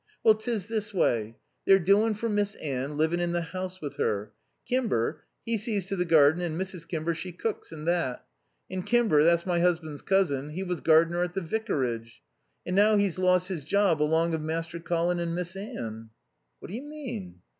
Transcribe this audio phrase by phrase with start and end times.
[0.23, 1.37] "Well, 'tis this way.
[1.67, 4.31] They're doin' for Miss Anne, livin' in the house with her.
[4.67, 6.87] Kimber, 'e sees to the garden and Mrs.
[6.87, 8.25] Kimber she cooks and that.
[8.67, 12.23] And Kimber that's my 'usband's cousin 'e was gardener at the vicarage.
[12.65, 16.09] And now 'e's lost his job along of Master Colin and Miss Anne."
[16.57, 17.41] "What do you mean?"